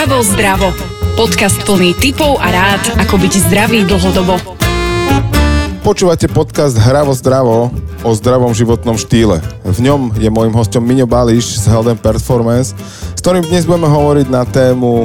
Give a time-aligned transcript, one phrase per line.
[0.00, 0.72] Hravo zdravo.
[1.12, 4.40] Podcast plný tipov a rád, ako byť zdravý dlhodobo.
[5.84, 7.68] Počúvate podcast Hravo zdravo
[8.00, 9.44] o zdravom životnom štýle.
[9.60, 12.72] V ňom je môjim hostom Miňo Bališ z Health Performance,
[13.12, 15.04] s ktorým dnes budeme hovoriť na tému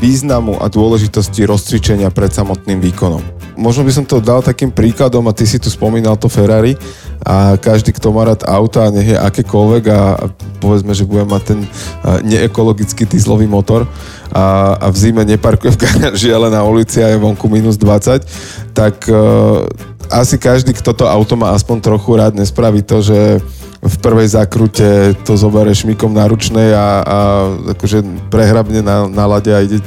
[0.00, 3.39] významu a dôležitosti rozcvičenia pred samotným výkonom.
[3.60, 6.80] Možno by som to dal takým príkladom a ty si tu spomínal to Ferrari
[7.20, 10.32] a každý, kto má rád auta, nech je akékoľvek a
[10.64, 11.60] povedzme, že bude mať ten
[12.24, 13.84] neekologický dieselový motor
[14.32, 18.72] a, a v zime neparkuje v garáži, ale na ulici a je vonku minus 20,
[18.72, 19.68] tak uh,
[20.10, 23.38] asi každý, kto to auto má aspoň trochu rád, nespraví to, že
[23.80, 27.18] v prvej zákrute to zoberie šmikom na ručnej a, a
[27.72, 29.80] akože prehrabne na, na lade a ide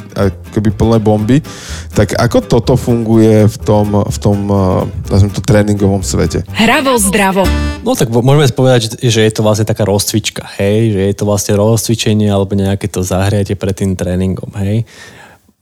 [0.49, 1.45] keby plné bomby.
[1.93, 4.49] Tak ako toto funguje v tom, v tom
[5.13, 6.41] nazviem to, tréningovom svete?
[6.49, 7.45] Hravo zdravo.
[7.85, 11.53] No tak môžeme povedať, že je to vlastne taká rozcvička, hej, že je to vlastne
[11.53, 14.89] rozcvičenie alebo nejaké to zahriate pred tým tréningom, hej.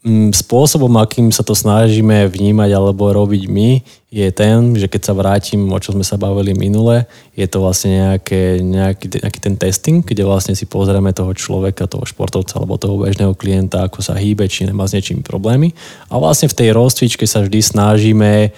[0.02, 5.14] Mm, spôsobom, akým sa to snažíme vnímať alebo robiť my, je ten, že keď sa
[5.16, 10.04] vrátim, o čo sme sa bavili minule, je to vlastne nejaké, nejaký, nejaký ten testing,
[10.04, 14.52] kde vlastne si pozrieme toho človeka, toho športovca alebo toho bežného klienta, ako sa hýbe,
[14.52, 15.72] či nemá s niečím problémy.
[16.12, 18.52] A vlastne v tej rozcvičke sa vždy snažíme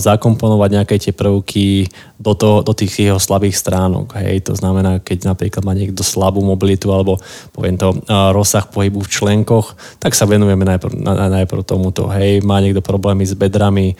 [0.00, 4.16] zakomponovať nejaké tie prvky do, to, do tých jeho slabých stránok.
[4.16, 4.48] Hej.
[4.48, 7.20] To znamená, keď napríklad má niekto slabú mobilitu alebo
[7.52, 8.00] poviem to,
[8.32, 12.08] rozsah pohybu v členkoch, tak sa venujeme najprv, na, najprv tomuto.
[12.08, 12.40] Hej.
[12.48, 13.92] Má niekto problémy s bedrami,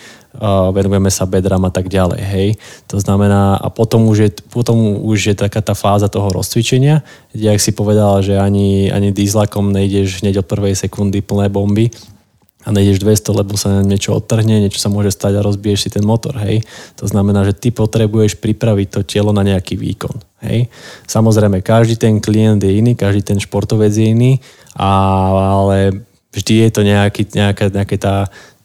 [0.73, 2.21] venujeme sa bedram a tak ďalej.
[2.21, 2.49] Hej.
[2.89, 7.05] To znamená, a potom už, je, potom už je taká tá fáza toho rozcvičenia,
[7.37, 11.93] kde, ak si povedal, že ani, ani dízlakom nejdeš hneď od prvej sekundy plné bomby,
[12.61, 16.05] a nejdeš 200, lebo sa niečo odtrhne, niečo sa môže stať a rozbiješ si ten
[16.05, 16.61] motor, hej.
[17.01, 20.69] To znamená, že ty potrebuješ pripraviť to telo na nejaký výkon, hej.
[21.09, 24.33] Samozrejme, každý ten klient je iný, každý ten športovec je iný,
[24.77, 28.17] ale vždy je to nejaký, nejaká, nejaká tá,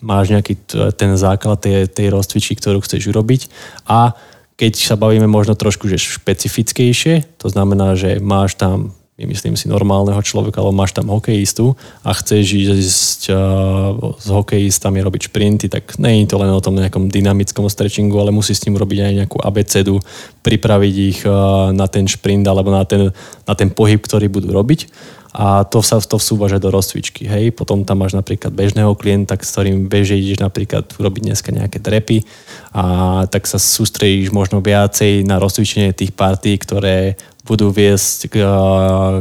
[0.02, 0.54] máš nejaký
[0.98, 3.50] ten základ tej, tej rozcvičky, ktorú chceš urobiť.
[3.90, 4.14] A
[4.56, 10.20] keď sa bavíme možno trošku že špecifickejšie, to znamená, že máš tam vymyslím si normálneho
[10.20, 11.72] človeka, alebo máš tam hokejistu
[12.04, 16.76] a chceš ísť uh, s hokejistami robiť šprinty, tak nie je to len o tom
[16.76, 20.04] nejakom dynamickom stretchingu, ale musí s ním robiť aj nejakú abecedu,
[20.44, 23.16] pripraviť ich uh, na ten šprint alebo na ten,
[23.48, 24.92] na ten pohyb, ktorý budú robiť
[25.36, 27.28] a to sa to vsúvaže do rozcvičky.
[27.28, 27.52] Hej.
[27.52, 32.24] Potom tam máš napríklad bežného klienta, s ktorým bežne ideš napríklad urobiť dneska nejaké trepy
[32.72, 32.84] a
[33.28, 38.36] tak sa sústredíš možno viacej na rozcvičenie tých partí, ktoré budú viesť k,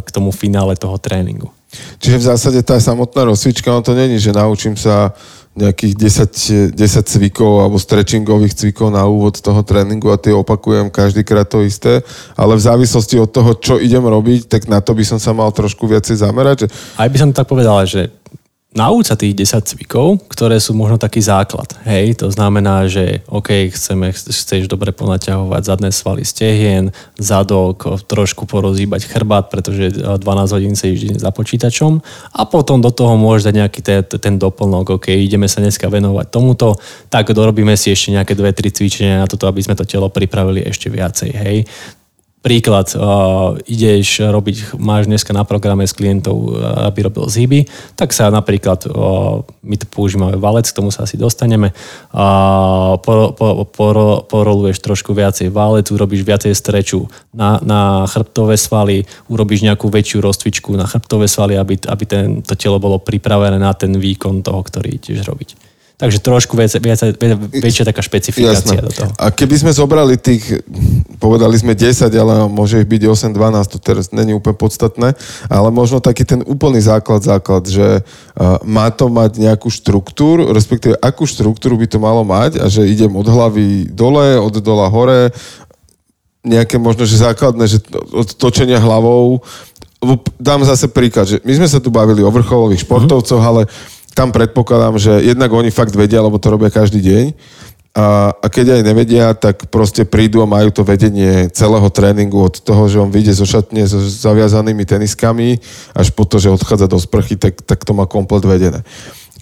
[0.01, 1.53] k tomu finále toho tréningu.
[1.99, 5.13] Čiže v zásade tá samotná rozcvička, on to není, že naučím sa
[5.55, 5.95] nejakých
[6.75, 11.63] 10, 10 cvikov alebo stretchingových cvikov na úvod toho tréningu a tie opakujem každýkrát to
[11.63, 12.03] isté,
[12.35, 15.55] ale v závislosti od toho, čo idem robiť, tak na to by som sa mal
[15.55, 16.67] trošku viacej zamerať.
[16.67, 16.69] Že...
[16.99, 18.11] Aj by som tak povedal, že
[18.75, 21.71] nauč sa tých 10 cvikov, ktoré sú možno taký základ.
[21.87, 29.07] Hej, to znamená, že OK, chceme, chceš dobre ponaťahovať zadné svaly stehien, zadok, trošku porozíbať
[29.07, 30.21] chrbát, pretože 12
[30.51, 32.03] hodín deň za počítačom
[32.35, 36.27] a potom do toho môžeš dať nejaký ten, ten doplnok, OK, ideme sa dneska venovať
[36.29, 36.75] tomuto,
[37.09, 40.91] tak dorobíme si ešte nejaké 2-3 cvičenia na toto, aby sme to telo pripravili ešte
[40.91, 41.31] viacej.
[41.31, 41.57] Hej.
[42.45, 47.65] Príklad, uh, ideš robiť, máš dneska na programe s klientov, uh, aby robil zhyby,
[47.97, 53.33] tak sa napríklad, uh, my to používame valec, k tomu sa asi dostaneme, uh, por,
[53.33, 53.97] por, por,
[54.29, 60.77] poroluješ trošku viacej valec, urobíš viacej streču na, na chrbtové svaly, urobíš nejakú väčšiu rozcvičku
[60.77, 65.01] na chrbtové svaly, aby, aby ten, to telo bolo pripravené na ten výkon toho, ktorý
[65.01, 65.64] ideš robiť.
[66.05, 67.01] Takže trošku viac, viac,
[67.49, 68.85] väčšia taká špecifikácia Jasné.
[68.85, 69.09] do toho.
[69.17, 70.61] A keby sme zobrali tých,
[71.17, 75.17] povedali sme 10, ale môže ich byť 8, 12, to teraz není úplne podstatné,
[75.49, 80.93] ale možno taký ten úplný základ, základ, že uh, má to mať nejakú štruktúru, respektíve
[81.01, 85.33] akú štruktúru by to malo mať a že idem od hlavy dole, od dola hore,
[86.45, 87.81] nejaké možno, že základné, že
[88.13, 89.41] od točenia hlavou,
[90.37, 93.65] dám zase príklad, že my sme sa tu bavili o vrcholových športovcoch, uh-huh.
[93.65, 93.73] ale
[94.15, 97.25] tam predpokladám, že jednak oni fakt vedia, lebo to robia každý deň.
[97.95, 102.59] A, a keď aj nevedia, tak proste prídu a majú to vedenie celého tréningu od
[102.59, 105.63] toho, že on vyjde zo šatne so zaviazanými teniskami
[105.95, 108.83] až po to, že odchádza do sprchy, tak, tak to má komplet vedené.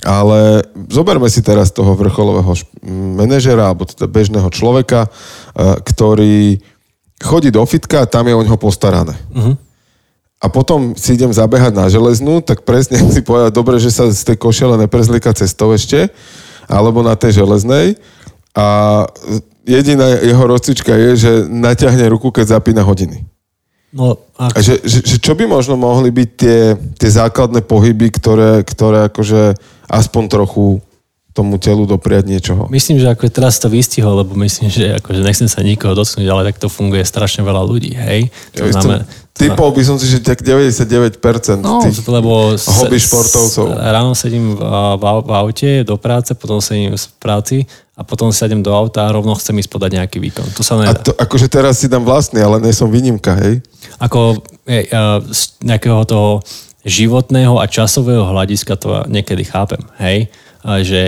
[0.04, 2.52] Ale zoberme si teraz toho vrcholového
[3.16, 5.08] manažera alebo teda bežného človeka,
[5.56, 6.60] ktorý
[7.24, 9.16] chodí do fitka a tam je o neho postarané.
[9.32, 9.56] Uh-huh
[10.42, 14.26] a potom si idem zabehať na železnú, tak presne si povedať, dobre, že sa z
[14.26, 16.10] tej košele neprezlíka cestou ešte,
[16.66, 17.94] alebo na tej železnej.
[18.52, 18.66] A
[19.62, 23.22] jediná jeho rozcvička je, že naťahne ruku, keď zapína hodiny.
[23.92, 26.60] No, a že, že, že čo by možno mohli byť tie,
[26.96, 29.52] tie základné pohyby, ktoré, ktoré akože
[29.84, 30.80] aspoň trochu
[31.32, 32.68] tomu telu dopriať niečoho.
[32.68, 36.52] Myslím, že ako teraz to vystihol, lebo myslím, že akože nechcem sa nikoho dotknúť, ale
[36.52, 38.28] tak to funguje strašne veľa ľudí, hej?
[38.56, 41.16] To ja znamená, Typol by som si, že tak 99%
[41.64, 43.64] no, tých lebo hobby športovcov.
[43.80, 44.60] Ráno sedím v,
[45.00, 47.64] v, v aute do práce, potom sedím v práci
[47.96, 50.46] a potom sedem do auta a rovno chcem ísť podať nejaký výkon.
[50.52, 50.92] To sa nedá.
[50.92, 53.64] A to, akože teraz si dám vlastný, ale nie som výnimka, hej?
[53.96, 54.92] Ako hej,
[55.32, 56.44] z nejakého toho
[56.84, 60.28] životného a časového hľadiska to niekedy chápem, hej?
[60.84, 61.02] že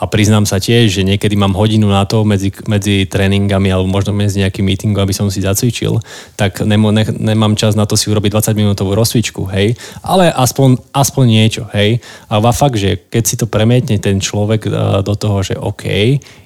[0.00, 4.16] a priznám sa tiež, že niekedy mám hodinu na to medzi, medzi tréningami alebo možno
[4.16, 6.00] medzi nejakým meetingom, aby som si zacvičil,
[6.40, 9.76] tak nemo, ne, nemám čas na to si urobiť 20 minútovú rozcvičku, hej.
[10.00, 12.00] Ale aspoň, aspoň niečo, hej.
[12.32, 14.64] A fakt, že keď si to premietne ten človek
[15.04, 15.84] do toho, že OK,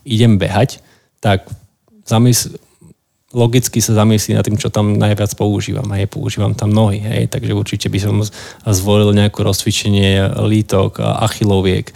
[0.02, 0.82] idem behať,
[1.22, 1.46] tak
[2.02, 2.58] zamysl,
[3.34, 5.90] logicky sa zamyslí nad tým, čo tam najviac používam.
[5.92, 8.22] Hej, používam tam nohy, hej, takže určite by som
[8.70, 11.90] zvolil nejaké rozcvičenie lítok, achiloviek,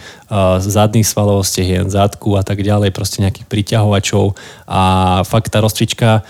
[0.59, 4.35] zadných svalov stehien, zadku a tak ďalej, proste nejakých priťahovačov
[4.67, 4.81] a
[5.23, 6.27] fakt tá rozcvička,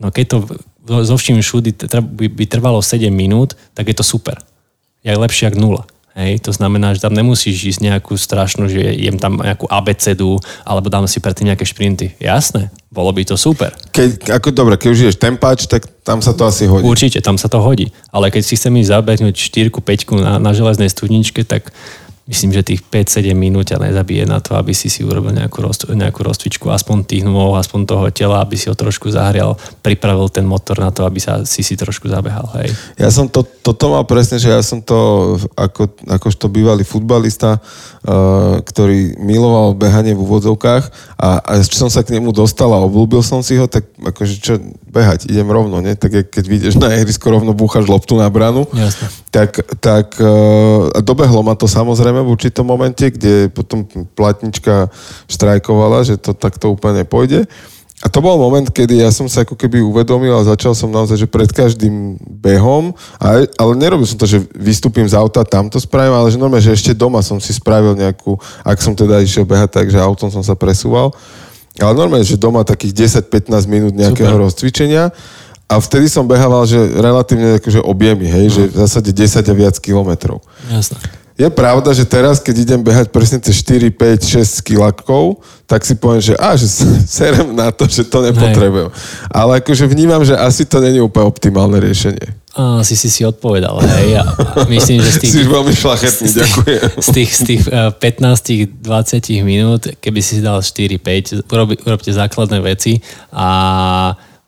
[0.00, 0.36] no keď to
[0.86, 1.76] zo vším všudy
[2.08, 4.40] by trvalo 7 minút, tak je to super.
[5.04, 5.82] Je lepšie ako nula.
[6.16, 10.88] Hej, to znamená, že tam nemusíš ísť nejakú strašnú, že jem tam nejakú abecedu, alebo
[10.88, 12.16] dám si predtým nejaké šprinty.
[12.16, 13.76] Jasné, bolo by to super.
[13.92, 16.88] Keď, ako dobre, keď už ješ tempáč, tak tam sa to asi hodí.
[16.88, 17.92] Určite, tam sa to hodí.
[18.08, 21.68] Ale keď si chcem ísť zabehnúť 4 5 na, na železnej studničke, tak
[22.26, 25.86] myslím, že tých 5-7 minút ťa nezabije na to, aby si si urobil nejakú, roz,
[25.86, 30.42] nejakú rozcvičku, aspoň tých nôh, aspoň toho tela, aby si ho trošku zahrial, pripravil ten
[30.42, 32.50] motor na to, aby sa si si trošku zabehal.
[32.58, 32.74] Hej.
[32.98, 38.58] Ja som to, toto mal presne, že ja som to ako, akožto bývalý futbalista, uh,
[38.60, 43.38] ktorý miloval behanie v úvodzovkách a, a som sa k nemu dostal a obľúbil som
[43.38, 44.52] si ho, tak akože čo,
[44.88, 45.98] behať, idem rovno, ne?
[45.98, 48.64] Tak keď vyjdeš na ihrisko, rovno búchaš loptu na branu.
[48.72, 49.10] Jasne.
[49.34, 49.50] Tak,
[49.82, 54.92] tak uh, dobehlo ma to samozrejme samozrejme v určitom momente, kde potom platnička
[55.26, 57.48] štrajkovala, že to takto úplne pôjde.
[58.04, 61.16] A to bol moment, kedy ja som sa ako keby uvedomil a začal som naozaj,
[61.16, 65.80] že pred každým behom, ale, ale nerobil som to, že vystúpim z auta, tam to
[65.80, 69.48] spravím, ale že normálne, že ešte doma som si spravil nejakú, ak som teda išiel
[69.48, 71.16] behať, takže autom som sa presúval.
[71.80, 74.44] Ale normálne, že doma takých 10-15 minút nejakého Super.
[74.48, 75.04] rozcvičenia.
[75.66, 78.54] A vtedy som behával, že relatívne akože objemy, hej, no.
[78.54, 80.38] že v zásade 10 a viac kilometrov.
[80.70, 81.02] Jasné.
[81.36, 85.92] Je pravda, že teraz, keď idem behať presne cez 4, 5, 6 kilakov, tak si
[85.92, 86.64] poviem, že á, že
[87.20, 88.88] serem na to, že to nepotrebujem.
[88.88, 88.96] Hej.
[89.28, 92.45] Ale akože vnímam, že asi to není úplne optimálne riešenie.
[92.56, 94.16] Asi si si odpovedal, hej.
[94.16, 94.24] A
[94.72, 95.32] myslím, že z tých...
[95.36, 96.80] Si veľmi šlachetný, ďakujem.
[97.04, 103.04] Z tých, z tých 15-20 eh, minút, keby si dal 4-5, urobi, urobte základné veci
[103.28, 103.48] a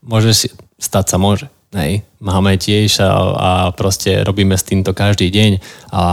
[0.01, 0.49] môže si,
[0.81, 1.53] stať sa môže.
[1.69, 5.61] Hej, máme tiež a, a proste robíme s týmto každý deň
[5.93, 6.05] a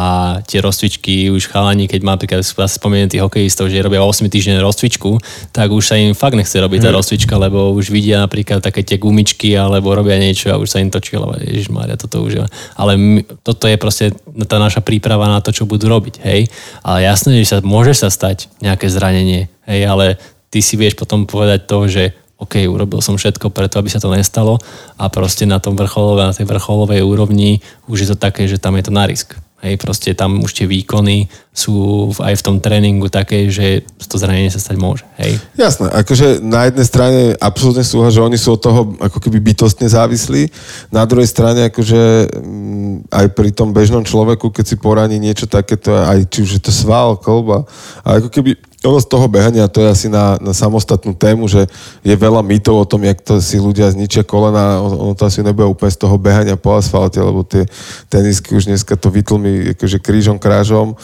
[0.43, 5.15] tie rozcvičky už chalani, keď má napríklad spomeniem tých hokejistov, že robia 8 týždeň rozcvičku,
[5.55, 6.97] tak už sa im fakt nechce robiť tá mm.
[6.99, 10.91] rozcvička, lebo už vidia napríklad také tie gumičky alebo robia niečo a už sa im
[10.91, 12.45] točí lebo Ježišmária, toto už je.
[12.75, 14.11] Ale my, toto je proste
[14.51, 16.51] tá naša príprava na to, čo budú robiť, hej.
[16.83, 20.19] Ale jasné, že sa môže sa stať nejaké zranenie, hej, ale
[20.51, 24.11] ty si vieš potom povedať to, že OK, urobil som všetko preto, aby sa to
[24.11, 24.59] nestalo
[24.99, 28.75] a proste na tom vrcholovej, na tej vrcholovej úrovni už je to také, že tam
[28.75, 29.39] je to na risk.
[29.63, 34.51] Hej, proste tam už tie výkony sú aj v tom tréningu také, že to zranenie
[34.51, 35.07] sa stať môže.
[35.17, 35.41] Hej.
[35.57, 39.87] Jasné, akože na jednej strane absolútne súhlas, že oni sú od toho ako keby bytostne
[39.89, 40.51] závislí.
[40.91, 45.97] Na druhej strane akože mm, aj pri tom bežnom človeku, keď si poraní niečo takéto,
[45.97, 47.63] aj či už je to sval, kolba,
[48.05, 51.65] a ako keby ono z toho behania, to je asi na, na samostatnú tému, že
[52.03, 55.65] je veľa mýtov o tom, jak to si ľudia zničia kolena, ono to asi nebude
[55.65, 57.65] úplne z toho behania po asfalte, lebo tie
[58.11, 60.99] tenisky už dneska to vytlmi akože krížom, krážom.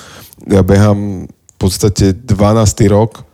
[0.46, 2.36] Ja behám v podstate 12.
[2.90, 3.31] rok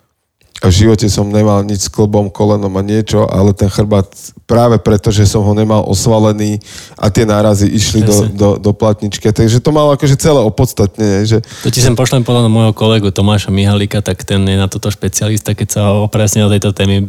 [0.65, 4.09] v živote som nemal nič s klbom, kolenom a niečo, ale ten chrbát
[4.49, 6.57] práve preto, že som ho nemal osvalený
[6.97, 9.29] a tie nárazy išli do, do, do platničky.
[9.29, 11.29] Takže to malo akože celé opodstatne.
[11.29, 11.45] Že...
[11.61, 15.53] To ti sem pošlem podľa môjho kolegu Tomáša Mihalika, tak ten je na toto špecialista,
[15.53, 17.05] keď sa o presne o tejto téme,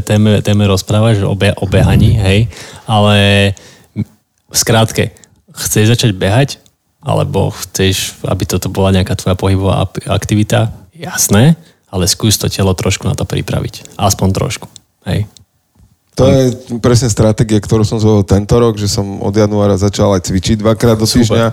[0.00, 2.48] téme, téme rozprávaš, o, be, o behaní, hej.
[2.88, 3.52] Ale
[4.56, 5.12] skrátke,
[5.52, 6.56] chceš začať behať?
[7.00, 10.72] Alebo chceš, aby toto bola nejaká tvoja pohybová aktivita?
[10.96, 11.56] Jasné
[11.90, 13.98] ale skús to telo trošku na to pripraviť.
[13.98, 14.66] Aspoň trošku.
[15.04, 15.26] Hej.
[16.18, 16.52] To je
[16.84, 21.00] presne stratégia, ktorú som zvolil tento rok, že som od januára začal aj cvičiť dvakrát
[21.00, 21.46] do týždňa.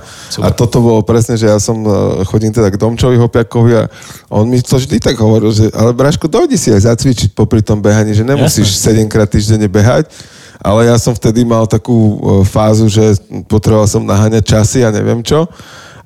[0.44, 1.90] A toto bolo presne, že ja som e,
[2.28, 3.84] chodím teda k Domčovi Hopiakovi a
[4.28, 7.80] on mi to vždy tak hovoril, že ale Braško, dojdi si aj zacvičiť popri tom
[7.80, 9.08] behaní, že nemusíš Jasne.
[9.08, 10.12] 7 krát týždenne behať
[10.58, 13.14] ale ja som vtedy mal takú e, fázu, že
[13.46, 15.46] potreboval som naháňať časy a neviem čo.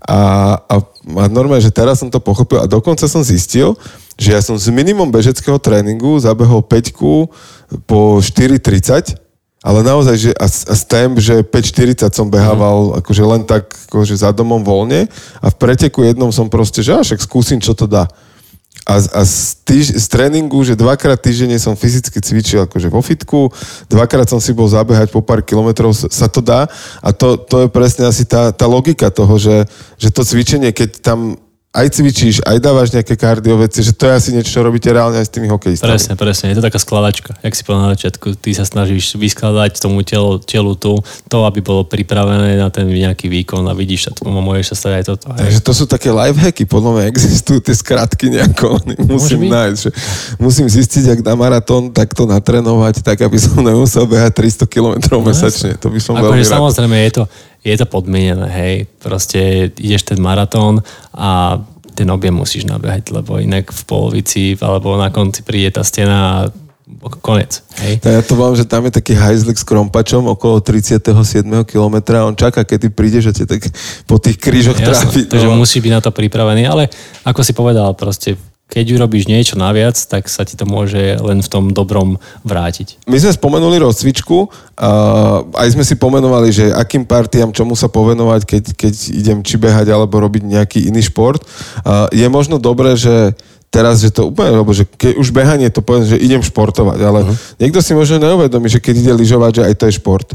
[0.02, 0.20] A,
[0.68, 0.76] a,
[1.24, 3.78] a normálne, že teraz som to pochopil a dokonca som zistil,
[4.22, 9.18] že ja som z minimum bežeckého tréningu zabehol 5 po 4.30
[9.62, 13.06] ale naozaj, že a, a stamp, že 5.40 som behával mm.
[13.06, 15.06] akože len tak akože za domom voľne
[15.38, 18.10] a v preteku jednom som proste, že až skúsim, čo to dá.
[18.90, 23.54] A, a z, týž, z tréningu, že dvakrát týždenne som fyzicky cvičil akože vo fitku,
[23.86, 26.66] dvakrát som si bol zabehať po pár kilometrov, sa to dá.
[26.98, 29.70] A to, to je presne asi tá, tá logika toho, že,
[30.02, 31.38] že to cvičenie, keď tam
[31.72, 35.28] aj cvičíš, aj dávaš nejaké kardioveci, že to je asi niečo, čo robíte reálne aj
[35.28, 35.88] s tými hokejistami.
[35.88, 36.46] Presne, presne.
[36.52, 37.32] Je to taká skladačka.
[37.40, 41.00] Jak si povedal na začiatku, ty sa snažíš vyskladať tomu telu, telu tu,
[41.32, 45.04] to, aby bolo pripravené na ten nejaký výkon a vidíš sa, môžeš sa stať aj
[45.16, 45.26] toto.
[45.32, 49.80] Takže to sú také lifehacky, podľa mňa existujú tie skratky nejako, musím nájsť.
[49.80, 49.90] Že
[50.44, 55.24] musím zistiť, ak na maratón takto natrenovať, tak aby som nemusel behať 300 km no,
[55.24, 55.80] mesačne.
[55.80, 56.52] To by som veľmi rád.
[56.52, 57.24] Samozrejme, je to,
[57.62, 58.76] je to podmienené, hej.
[58.98, 60.82] Proste ideš ten maratón
[61.14, 61.62] a
[61.94, 66.36] ten objem musíš nabehať, lebo inak v polovici alebo na konci príde tá stena a
[67.22, 67.64] konec.
[67.80, 68.04] Hej.
[68.04, 71.00] Ja to mám, že tam je taký hajzlik s krompačom okolo 37
[71.64, 73.64] km a on čaká, kedy príde, že tak
[74.06, 75.26] po tých krížoch tráfi.
[75.26, 75.56] Takže no.
[75.56, 76.92] musí byť na to pripravený, ale
[77.24, 78.36] ako si povedal, proste
[78.72, 83.04] keď urobíš niečo naviac, tak sa ti to môže len v tom dobrom vrátiť.
[83.04, 84.48] My sme spomenuli rozcvičku,
[85.52, 89.92] aj sme si pomenovali, že akým partiám, čomu sa povenovať, keď, keď idem či behať
[89.92, 91.44] alebo robiť nejaký iný šport.
[92.16, 93.36] Je možno dobré, že
[93.68, 97.20] teraz, že to úplne, lebo že keď už behanie, to poviem, že idem športovať, ale
[97.28, 97.36] uh-huh.
[97.60, 100.28] niekto si možno neuvedomí, že keď ide lyžovať, že aj to je šport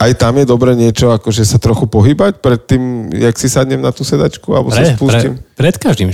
[0.00, 3.92] aj tam je dobre niečo, akože sa trochu pohybať pred tým, jak si sadnem na
[3.92, 5.36] tú sedačku, alebo pre, sa spustím?
[5.36, 6.08] Pre, pred každým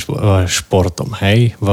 [0.50, 1.54] športom, hej.
[1.62, 1.68] V,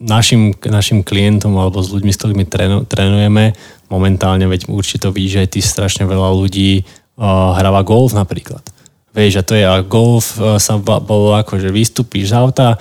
[0.00, 3.54] našim, našim klientom alebo s ľuďmi, s ktorými trénu, trénujeme,
[3.88, 8.62] momentálne, veď určite vidíš, že ty strašne veľa ľudí uh, hráva golf napríklad.
[9.14, 12.76] Vieš, a to je a golf uh, sa bolo ako, že vystúpiš z auta,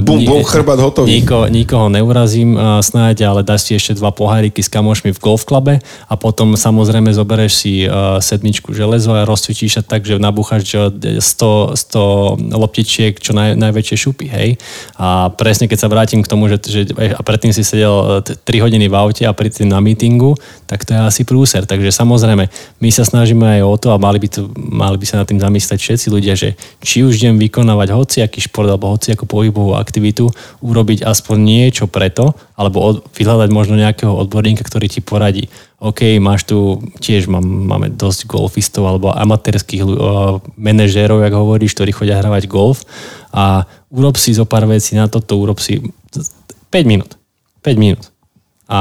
[0.00, 1.20] bum, bum, chrbát hotový.
[1.20, 5.74] Niko, nikoho neurazím uh, snáď, ale dáš si ešte dva poháriky s kamošmi v golfklabe
[6.08, 11.20] a potom samozrejme zoberieš si uh, sedmičku železo a rozcvičíš sa tak, že nabúchaš 100,
[11.20, 14.48] 100 loptičiek, čo naj, najväčšie šupy, hej.
[14.96, 18.88] A presne keď sa vrátim k tomu, že, že a predtým si sedel 3 hodiny
[18.88, 20.32] v aute a predtým na mítingu,
[20.64, 21.68] tak to je asi prúser.
[21.68, 22.48] Takže samozrejme,
[22.80, 25.36] my sa snažíme aj o to a mali by, to, mali by sa nad tým
[25.36, 30.30] zamyslieť všetci ľudia, že či už idem vykonávať hociaký šport alebo hociakú pohybovú aktivitu,
[30.62, 35.50] urobiť aspoň niečo preto, alebo od, vyhľadať možno nejakého odborníka, ktorý ti poradí.
[35.82, 41.90] OK, máš tu, tiež mám, máme dosť golfistov alebo amatérských uh, manažérov, jak hovoríš, ktorí
[41.90, 42.86] chodia hravať golf
[43.34, 45.82] a urob si zo pár vecí na toto, urob si
[46.70, 47.18] 5 minút.
[47.66, 48.11] 5 minút
[48.72, 48.80] a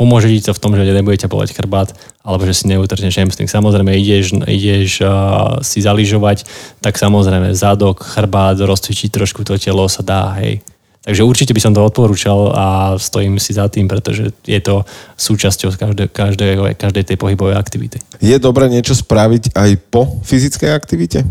[0.00, 1.92] pomôže ti to v tom, že nebude ťa boleť chrbát
[2.24, 3.52] alebo že si neutrhneš hamstring.
[3.52, 6.48] Samozrejme, ideš, ideš uh, si zaližovať,
[6.80, 10.64] tak samozrejme zadok, chrbát, rozcvičiť trošku to telo sa dá, hej.
[11.04, 14.88] Takže určite by som to odporúčal a stojím si za tým, pretože je to
[15.20, 18.00] súčasťou každej, každej, každej tej pohybovej aktivity.
[18.24, 21.28] Je dobré niečo spraviť aj po fyzickej aktivite?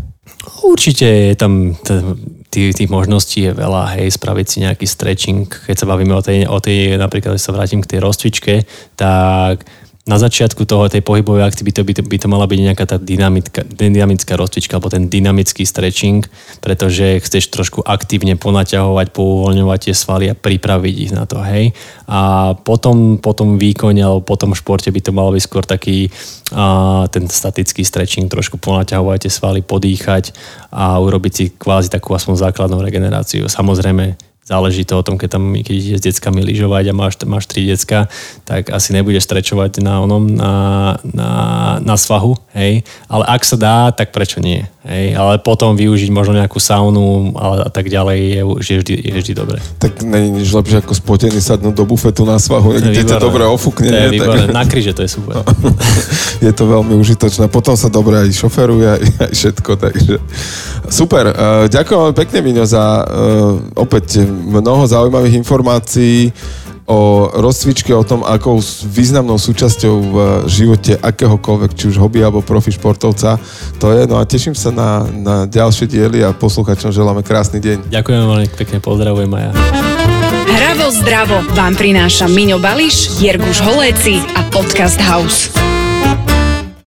[0.62, 1.74] Určite je tam
[2.54, 6.46] tých, tých možností je veľa, hej, spraviť si nejaký stretching, keď sa bavíme o tej,
[6.46, 8.54] o tej napríklad, keď sa vrátim k tej rozcvičke,
[8.94, 9.66] tak
[10.04, 13.64] na začiatku toho, tej pohybovej aktivity by to, by to mala byť nejaká tá dynamická,
[13.64, 16.28] dynamická rozcvička alebo ten dynamický stretching,
[16.60, 21.72] pretože chceš trošku aktívne ponaťahovať, pouvoľňovať tie svaly a pripraviť ich na to, hej.
[22.04, 26.12] A potom, potom výkone alebo potom športe by to malo byť skôr taký
[26.52, 30.36] a, ten statický stretching, trošku ponaťahovať tie svaly, podýchať
[30.68, 33.48] a urobiť si kvázi takú aspoň základnú regeneráciu.
[33.48, 37.48] Samozrejme, záleží to o tom, keď tam keď ide s deckami lyžovať a máš, máš
[37.48, 38.12] tri decka,
[38.44, 40.54] tak asi nebudeš strečovať na onom, na,
[41.00, 41.30] na,
[41.80, 42.84] na svahu, hej.
[43.08, 44.68] Ale ak sa dá, tak prečo nie?
[44.84, 49.16] Hej, ale potom využiť možno nejakú saunu ale a tak ďalej je, je, vždy, je
[49.16, 49.56] vždy dobre.
[49.80, 53.88] Tak není nič lepšie ako spotený sadnúť do bufetu na svahu, kde to dobre ofúkne.
[53.88, 54.44] To je výborné.
[54.44, 54.52] Tak...
[54.52, 55.40] Na kríže to je super.
[55.40, 55.72] No,
[56.44, 57.48] je to veľmi užitočné.
[57.48, 60.14] Potom sa dobre aj šoferuje, aj, aj všetko, takže
[60.92, 61.32] super.
[61.32, 66.28] Uh, ďakujem veľmi pekne, Miňo, za uh, opäť mnoho zaujímavých informácií
[66.84, 70.16] o rozcvičke, o tom, akou významnou súčasťou v
[70.48, 73.40] živote akéhokoľvek, či už hobby alebo profi športovca
[73.80, 74.04] to je.
[74.04, 77.88] No a teším sa na, na ďalšie diely a posluchačom želáme krásny deň.
[77.88, 79.52] Ďakujem veľmi pekne, pozdravujem aj ja.
[80.44, 85.73] Hravo zdravo vám prináša Miňo Bališ, Jirguš Holéci a Podcast House.